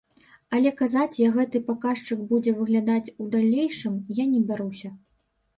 Але 0.59 0.71
казаць, 0.79 1.19
як 1.23 1.35
гэты 1.35 1.61
паказчык 1.67 2.23
будзе 2.31 2.53
выглядаць 2.63 3.13
у 3.25 3.29
далейшым, 3.37 4.03
я 4.23 4.27
не 4.33 4.41
бяруся. 4.49 4.93